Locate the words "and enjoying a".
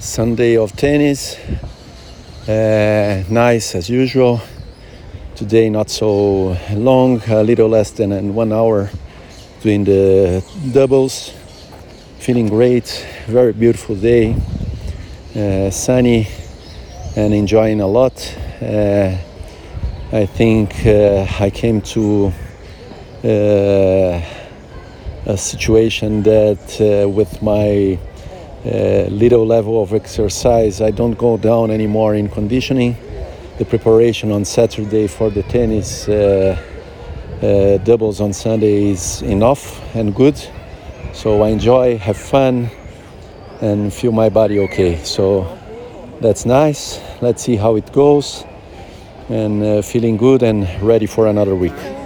17.16-17.86